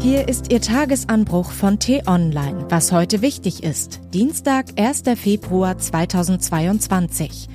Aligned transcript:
Hier 0.00 0.28
ist 0.28 0.52
Ihr 0.52 0.60
Tagesanbruch 0.60 1.50
von 1.50 1.78
T-Online, 1.78 2.66
was 2.68 2.92
heute 2.92 3.22
wichtig 3.22 3.62
ist. 3.62 4.00
Dienstag, 4.12 4.66
1. 4.78 5.02
Februar 5.16 5.78
2022. 5.78 7.48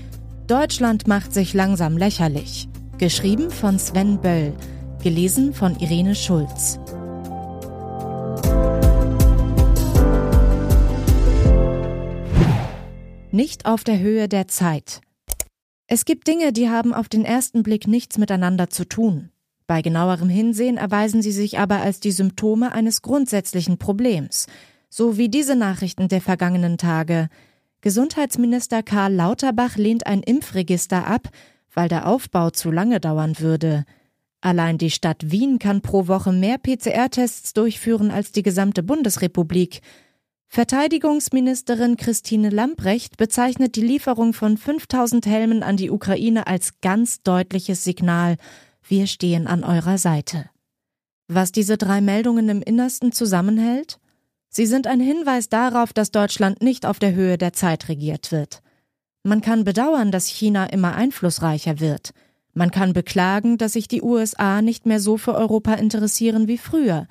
Deutschland 0.48 1.08
macht 1.08 1.34
sich 1.34 1.54
langsam 1.54 1.98
lächerlich. 1.98 2.68
Geschrieben 2.98 3.52
von 3.52 3.78
Sven 3.78 4.20
Böll. 4.20 4.54
Gelesen 5.04 5.54
von 5.54 5.80
Irene 5.80 6.16
Schulz. 6.16 6.80
Nicht 13.32 13.66
auf 13.66 13.84
der 13.84 14.00
Höhe 14.00 14.28
der 14.28 14.48
Zeit. 14.48 15.02
Es 15.88 16.06
gibt 16.06 16.28
Dinge, 16.28 16.52
die 16.52 16.70
haben 16.70 16.94
auf 16.94 17.10
den 17.10 17.26
ersten 17.26 17.64
Blick 17.64 17.88
nichts 17.88 18.18
miteinander 18.18 18.70
zu 18.70 18.86
tun. 18.88 19.30
Bei 19.70 19.84
genauerem 19.84 20.30
Hinsehen 20.30 20.78
erweisen 20.78 21.22
sie 21.22 21.32
sich 21.32 21.60
aber 21.60 21.80
als 21.80 22.00
die 22.00 22.10
Symptome 22.10 22.72
eines 22.72 23.04
grundsätzlichen 23.04 23.78
Problems, 23.78 24.48
so 24.90 25.16
wie 25.16 25.30
diese 25.30 25.56
Nachrichten 25.56 26.08
der 26.08 26.22
vergangenen 26.22 26.80
Tage. 26.80 27.30
Gesundheitsminister 27.82 28.82
Karl 28.82 29.14
Lauterbach 29.14 29.76
lehnt 29.78 30.08
ein 30.08 30.24
Impfregister 30.24 31.06
ab, 31.06 31.30
weil 31.72 31.88
der 31.88 32.08
Aufbau 32.08 32.50
zu 32.50 32.72
lange 32.72 33.00
dauern 33.00 33.38
würde. 33.38 33.86
Allein 34.42 34.80
die 34.80 34.90
Stadt 34.90 35.30
Wien 35.30 35.60
kann 35.60 35.82
pro 35.82 36.08
Woche 36.08 36.32
mehr 36.32 36.58
PCR-Tests 36.58 37.54
durchführen 37.54 38.10
als 38.10 38.32
die 38.32 38.42
gesamte 38.42 38.82
Bundesrepublik. 38.82 39.82
Verteidigungsministerin 40.48 41.96
Christine 41.96 42.50
Lamprecht 42.50 43.18
bezeichnet 43.18 43.76
die 43.76 43.86
Lieferung 43.86 44.34
von 44.34 44.58
5000 44.58 45.28
Helmen 45.28 45.62
an 45.62 45.78
die 45.78 45.92
Ukraine 45.92 46.48
als 46.48 46.82
ganz 46.82 47.22
deutliches 47.22 47.84
Signal, 47.84 48.38
wir 48.90 49.08
stehen 49.08 49.48
an 49.48 49.64
eurer 49.64 49.98
Seite. 49.98 50.50
Was 51.28 51.52
diese 51.52 51.78
drei 51.78 52.02
Meldungen 52.02 52.50
im 52.50 52.62
Innersten 52.62 53.12
zusammenhält? 53.12 54.00
Sie 54.50 54.66
sind 54.66 54.88
ein 54.88 55.00
Hinweis 55.00 55.48
darauf, 55.48 55.94
dass 55.94 56.10
Deutschland 56.10 56.64
nicht 56.64 56.88
auf 56.88 56.98
der 56.98 57.14
Höhe 57.14 57.38
der 57.38 57.54
Zeit 57.54 57.88
regiert 57.88 58.32
wird. 58.32 58.64
Man 59.24 59.42
kann 59.42 59.64
bedauern, 59.64 60.12
dass 60.12 60.26
China 60.26 60.66
immer 60.66 60.96
einflussreicher 60.96 61.80
wird. 61.80 62.12
Man 62.54 62.72
kann 62.72 62.94
beklagen, 62.94 63.60
dass 63.60 63.74
sich 63.74 63.88
die 63.88 64.02
USA 64.02 64.64
nicht 64.64 64.88
mehr 64.88 65.00
so 65.00 65.18
für 65.18 65.36
Europa 65.36 65.74
interessieren 65.76 66.48
wie 66.48 66.58
früher. 66.58 67.08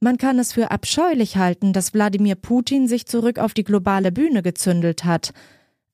Man 0.00 0.18
kann 0.18 0.38
es 0.38 0.52
für 0.52 0.72
abscheulich 0.72 1.36
halten, 1.36 1.72
dass 1.72 1.94
Wladimir 1.94 2.34
Putin 2.34 2.88
sich 2.88 3.06
zurück 3.06 3.38
auf 3.38 3.54
die 3.54 3.64
globale 3.64 4.10
Bühne 4.10 4.42
gezündelt 4.42 5.04
hat. 5.04 5.32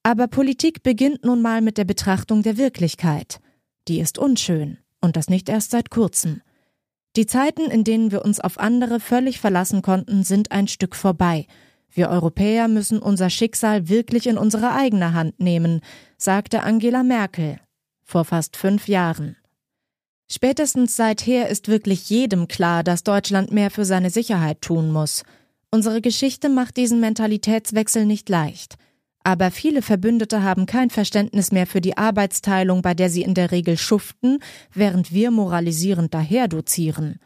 Aber 0.02 0.28
Politik 0.28 0.82
beginnt 0.82 1.24
nun 1.24 1.42
mal 1.42 1.60
mit 1.60 1.76
der 1.76 1.84
Betrachtung 1.84 2.42
der 2.42 2.56
Wirklichkeit. 2.56 3.40
Die 3.88 4.00
ist 4.00 4.18
unschön. 4.18 4.78
Und 5.00 5.16
das 5.16 5.28
nicht 5.28 5.48
erst 5.48 5.70
seit 5.70 5.90
kurzem. 5.90 6.42
Die 7.16 7.26
Zeiten, 7.26 7.70
in 7.70 7.84
denen 7.84 8.10
wir 8.10 8.24
uns 8.24 8.40
auf 8.40 8.58
andere 8.58 9.00
völlig 9.00 9.40
verlassen 9.40 9.82
konnten, 9.82 10.22
sind 10.22 10.52
ein 10.52 10.68
Stück 10.68 10.94
vorbei. 10.94 11.46
Wir 11.90 12.10
Europäer 12.10 12.68
müssen 12.68 12.98
unser 12.98 13.30
Schicksal 13.30 13.88
wirklich 13.88 14.26
in 14.26 14.36
unsere 14.36 14.72
eigene 14.72 15.14
Hand 15.14 15.40
nehmen, 15.40 15.80
sagte 16.18 16.62
Angela 16.62 17.02
Merkel 17.02 17.58
vor 18.06 18.24
fast 18.24 18.56
fünf 18.56 18.86
Jahren. 18.86 19.36
Spätestens 20.30 20.96
seither 20.96 21.48
ist 21.48 21.68
wirklich 21.68 22.08
jedem 22.08 22.48
klar, 22.48 22.82
dass 22.82 23.04
Deutschland 23.04 23.52
mehr 23.52 23.70
für 23.70 23.84
seine 23.84 24.10
Sicherheit 24.10 24.60
tun 24.60 24.90
muss. 24.92 25.24
Unsere 25.70 26.00
Geschichte 26.00 26.48
macht 26.48 26.76
diesen 26.76 27.00
Mentalitätswechsel 27.00 28.06
nicht 28.06 28.28
leicht. 28.28 28.76
Aber 29.26 29.50
viele 29.50 29.82
Verbündete 29.82 30.44
haben 30.44 30.66
kein 30.66 30.88
Verständnis 30.88 31.50
mehr 31.50 31.66
für 31.66 31.80
die 31.80 31.96
Arbeitsteilung, 31.96 32.80
bei 32.80 32.94
der 32.94 33.10
sie 33.10 33.22
in 33.22 33.34
der 33.34 33.50
Regel 33.50 33.76
schuften, 33.76 34.38
während 34.72 35.12
wir 35.12 35.32
moralisierend 35.32 36.14
daherdozieren. 36.14 37.18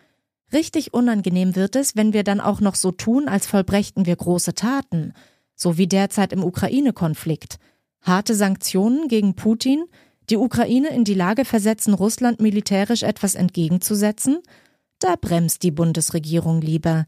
Richtig 0.51 0.95
unangenehm 0.95 1.57
wird 1.57 1.77
es, 1.77 1.97
wenn 1.97 2.15
wir 2.15 2.25
dann 2.25 2.41
auch 2.41 2.63
noch 2.63 2.75
so 2.75 2.91
tun, 2.91 3.29
als 3.29 3.47
vollbrächten 3.47 4.07
wir 4.07 4.17
große 4.17 4.55
Taten, 4.55 5.13
so 5.55 5.77
wie 5.77 5.89
derzeit 5.89 6.33
im 6.33 6.43
Ukraine-Konflikt. 6.43 7.59
Harte 8.01 8.35
Sanktionen 8.35 9.07
gegen 9.09 9.35
Putin, 9.35 9.85
die 10.31 10.39
Ukraine 10.39 10.89
in 10.89 11.05
die 11.05 11.13
Lage 11.13 11.45
versetzen, 11.45 11.93
Russland 11.93 12.41
militärisch 12.41 13.03
etwas 13.03 13.35
entgegenzusetzen? 13.35 14.39
Da 15.01 15.17
bremst 15.21 15.65
die 15.65 15.71
Bundesregierung 15.71 16.63
lieber 16.63 17.05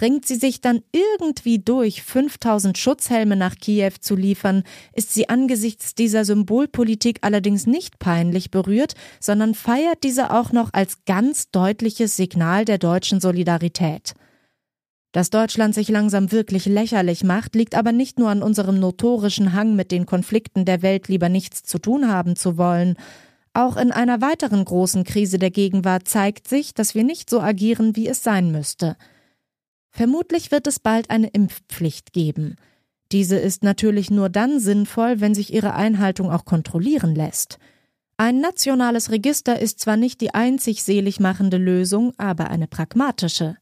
ringt 0.00 0.26
sie 0.26 0.36
sich 0.36 0.60
dann 0.60 0.82
irgendwie 0.92 1.58
durch, 1.58 2.02
5000 2.02 2.76
Schutzhelme 2.78 3.36
nach 3.36 3.56
Kiew 3.56 3.92
zu 4.00 4.16
liefern, 4.16 4.64
ist 4.94 5.12
sie 5.12 5.28
angesichts 5.28 5.94
dieser 5.94 6.24
Symbolpolitik 6.24 7.18
allerdings 7.22 7.66
nicht 7.66 7.98
peinlich 7.98 8.50
berührt, 8.50 8.94
sondern 9.20 9.54
feiert 9.54 10.02
diese 10.04 10.32
auch 10.32 10.52
noch 10.52 10.70
als 10.72 11.04
ganz 11.06 11.50
deutliches 11.50 12.16
Signal 12.16 12.64
der 12.64 12.78
deutschen 12.78 13.20
Solidarität. 13.20 14.14
Dass 15.12 15.30
Deutschland 15.30 15.74
sich 15.74 15.88
langsam 15.88 16.30
wirklich 16.30 16.66
lächerlich 16.66 17.24
macht, 17.24 17.56
liegt 17.56 17.74
aber 17.74 17.90
nicht 17.90 18.18
nur 18.18 18.28
an 18.28 18.42
unserem 18.42 18.78
notorischen 18.78 19.54
Hang, 19.54 19.74
mit 19.74 19.90
den 19.90 20.06
Konflikten 20.06 20.64
der 20.64 20.82
Welt 20.82 21.08
lieber 21.08 21.28
nichts 21.28 21.64
zu 21.64 21.78
tun 21.78 22.08
haben 22.08 22.36
zu 22.36 22.56
wollen. 22.56 22.96
Auch 23.52 23.76
in 23.76 23.90
einer 23.90 24.20
weiteren 24.20 24.64
großen 24.64 25.02
Krise 25.02 25.38
der 25.38 25.50
Gegenwart 25.50 26.06
zeigt 26.06 26.46
sich, 26.46 26.74
dass 26.74 26.94
wir 26.94 27.02
nicht 27.02 27.28
so 27.28 27.40
agieren, 27.40 27.96
wie 27.96 28.06
es 28.06 28.22
sein 28.22 28.52
müsste. 28.52 28.96
Vermutlich 29.90 30.50
wird 30.50 30.66
es 30.66 30.78
bald 30.78 31.10
eine 31.10 31.28
Impfpflicht 31.28 32.12
geben. 32.12 32.56
Diese 33.12 33.36
ist 33.36 33.64
natürlich 33.64 34.10
nur 34.10 34.28
dann 34.28 34.60
sinnvoll, 34.60 35.20
wenn 35.20 35.34
sich 35.34 35.52
ihre 35.52 35.74
Einhaltung 35.74 36.30
auch 36.30 36.44
kontrollieren 36.44 37.14
lässt. 37.14 37.58
Ein 38.16 38.40
nationales 38.40 39.10
Register 39.10 39.58
ist 39.58 39.80
zwar 39.80 39.96
nicht 39.96 40.20
die 40.20 40.34
einzig 40.34 40.84
selig 40.84 41.20
machende 41.20 41.56
Lösung, 41.56 42.12
aber 42.18 42.50
eine 42.50 42.68
pragmatische. 42.68 43.56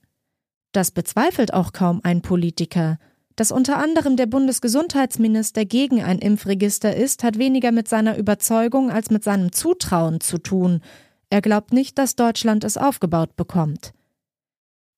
Das 0.72 0.91
bezweifelt 0.91 1.55
auch 1.55 1.72
kaum 1.72 2.00
ein 2.03 2.22
Politiker. 2.22 2.99
Dass 3.37 3.53
unter 3.53 3.78
anderem 3.78 4.17
der 4.17 4.27
Bundesgesundheitsminister 4.27 5.65
gegen 5.65 6.03
ein 6.03 6.19
Impfregister 6.19 6.94
ist, 6.97 7.22
hat 7.22 7.38
weniger 7.38 7.71
mit 7.71 7.87
seiner 7.87 8.19
Überzeugung 8.19 8.91
als 8.91 9.11
mit 9.11 9.22
seinem 9.22 9.53
Zutrauen 9.53 10.21
zu 10.21 10.38
tun. 10.38 10.81
Er 11.31 11.41
glaubt 11.41 11.72
nicht, 11.72 11.97
dass 11.99 12.17
Deutschland 12.17 12.65
es 12.65 12.77
aufgebaut 12.77 13.37
bekommt. 13.37 13.93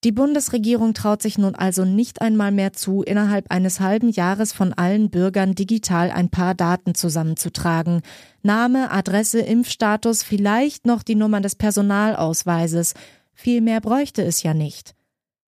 Die 0.03 0.12
Bundesregierung 0.12 0.94
traut 0.94 1.21
sich 1.21 1.37
nun 1.37 1.55
also 1.55 1.84
nicht 1.84 2.22
einmal 2.22 2.53
mehr 2.53 2.72
zu, 2.72 3.03
innerhalb 3.03 3.50
eines 3.50 3.81
halben 3.81 4.09
Jahres 4.09 4.55
von 4.55 4.72
allen 4.72 5.11
Bürgern 5.11 5.55
digital 5.55 6.11
ein 6.11 6.31
paar 6.31 6.55
Daten 6.55 6.94
zusammenzutragen. 6.94 8.00
Name, 8.43 8.91
Adresse, 8.91 9.41
Impfstatus, 9.41 10.22
vielleicht 10.22 10.87
noch 10.87 11.03
die 11.03 11.16
Nummer 11.16 11.43
des 11.43 11.55
Personalausweises. 11.55 12.94
Viel 13.34 13.60
mehr 13.60 13.83
bräuchte 13.83 14.22
es 14.22 14.43
ja 14.43 14.55
nicht. 14.55 14.94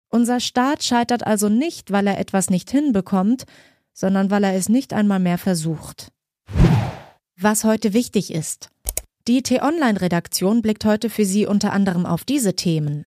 Unser 0.07 0.39
Staat 0.39 0.81
scheitert 0.81 1.27
also 1.27 1.49
nicht, 1.49 1.91
weil 1.91 2.07
er 2.07 2.17
etwas 2.17 2.49
nicht 2.49 2.71
hinbekommt, 2.71 3.43
sondern 3.91 4.31
weil 4.31 4.45
er 4.45 4.55
es 4.55 4.69
nicht 4.69 4.93
einmal 4.93 5.19
mehr 5.19 5.37
versucht. 5.37 6.13
Was 7.37 7.65
heute 7.65 7.91
wichtig 7.91 8.33
ist. 8.33 8.69
Die 9.27 9.43
T-Online-Redaktion 9.43 10.61
blickt 10.61 10.85
heute 10.85 11.09
für 11.09 11.25
Sie 11.25 11.45
unter 11.45 11.73
anderem 11.73 12.05
auf 12.05 12.23
diese 12.23 12.55
Themen. 12.55 13.03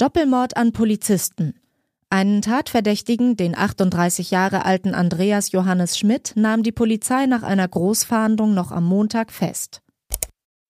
Doppelmord 0.00 0.56
an 0.56 0.72
Polizisten. 0.72 1.60
Einen 2.08 2.40
Tatverdächtigen, 2.40 3.36
den 3.36 3.54
38 3.54 4.30
Jahre 4.30 4.64
alten 4.64 4.94
Andreas 4.94 5.52
Johannes 5.52 5.98
Schmidt, 5.98 6.32
nahm 6.36 6.62
die 6.62 6.72
Polizei 6.72 7.26
nach 7.26 7.42
einer 7.42 7.68
Großfahndung 7.68 8.54
noch 8.54 8.72
am 8.72 8.86
Montag 8.86 9.30
fest. 9.30 9.82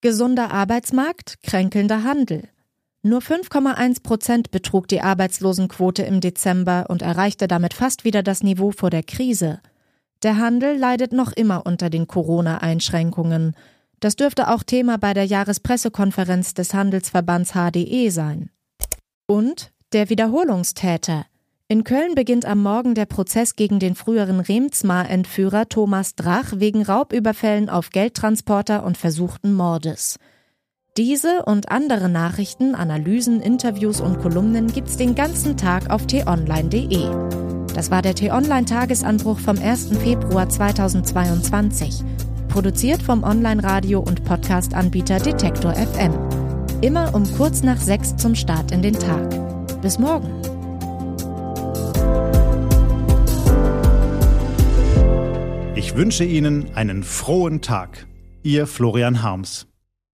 Gesunder 0.01 0.51
Arbeitsmarkt, 0.51 1.41
kränkelnder 1.45 2.03
Handel. 2.03 2.49
Nur 3.03 3.21
5,1 3.21 4.03
Prozent 4.03 4.51
betrug 4.51 4.89
die 4.89 5.01
Arbeitslosenquote 5.01 6.03
im 6.03 6.21
Dezember 6.21 6.87
und 6.89 7.01
erreichte 7.01 7.47
damit 7.47 7.73
fast 7.73 8.03
wieder 8.03 8.25
das 8.25 8.43
Niveau 8.43 8.73
vor 8.73 8.91
der 8.91 9.05
Krise. 9.05 9.61
Der 10.25 10.39
Handel 10.39 10.77
leidet 10.77 11.13
noch 11.13 11.31
immer 11.31 11.67
unter 11.67 11.89
den 11.89 12.09
Corona-Einschränkungen. 12.09 13.55
Das 14.01 14.17
dürfte 14.17 14.49
auch 14.49 14.65
Thema 14.65 14.99
bei 14.99 15.15
der 15.15 15.25
Jahrespressekonferenz 15.25 16.55
des 16.55 16.75
Handelsverbands 16.75 17.53
HDE 17.53 18.11
sein. 18.11 18.51
Und 19.31 19.71
der 19.93 20.11
Wiederholungstäter. 20.11 21.25
In 21.69 21.85
Köln 21.85 22.17
beginnt 22.17 22.47
am 22.47 22.65
Morgen 22.65 22.97
der 22.97 23.07
Prozess 23.07 23.55
gegen 23.55 23.79
den 23.79 23.95
früheren 23.95 24.41
Remsmar-Entführer 24.41 25.69
Thomas 25.69 26.17
Drach 26.17 26.55
wegen 26.57 26.83
Raubüberfällen 26.83 27.69
auf 27.71 27.91
Geldtransporter 27.91 28.85
und 28.85 28.99
versuchten 28.99 29.55
Mordes. 29.55 30.19
Diese 30.97 31.45
und 31.45 31.71
andere 31.71 32.09
Nachrichten, 32.09 32.75
Analysen, 32.75 33.41
Interviews 33.41 34.01
und 34.01 34.19
Kolumnen 34.19 34.67
gibt's 34.67 34.97
den 34.97 35.15
ganzen 35.15 35.57
Tag 35.57 35.91
auf 35.91 36.09
t-online.de. 36.09 37.07
Das 37.73 37.93
war 37.93 38.03
der 38.03 38.17
T-Online-Tagesanbruch 38.17 39.39
vom 39.39 39.61
1. 39.61 39.97
Februar 39.99 40.49
2022. 40.49 42.03
Produziert 42.49 43.01
vom 43.01 43.23
Online-Radio- 43.23 44.01
und 44.01 44.25
Podcast-Anbieter 44.25 45.21
Detektor 45.21 45.73
FM. 45.75 46.30
Immer 46.83 47.15
um 47.15 47.31
kurz 47.37 47.63
nach 47.63 47.77
sechs 47.77 48.17
zum 48.17 48.35
Start 48.35 48.73
in 48.73 48.81
den 48.81 48.95
Tag. 48.95 49.29
Bis 49.83 49.99
morgen. 49.99 50.31
Ich 55.75 55.95
wünsche 55.95 56.25
Ihnen 56.25 56.75
einen 56.75 57.03
frohen 57.03 57.61
Tag. 57.61 58.07
Ihr 58.43 58.67
Florian 58.67 59.23
Harms. 59.23 59.70